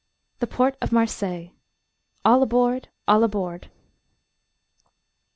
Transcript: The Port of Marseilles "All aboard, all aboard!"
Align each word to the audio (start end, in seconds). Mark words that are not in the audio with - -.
The 0.39 0.47
Port 0.47 0.77
of 0.81 0.91
Marseilles 0.91 1.51
"All 2.25 2.41
aboard, 2.41 2.87
all 3.07 3.23
aboard!" 3.23 3.69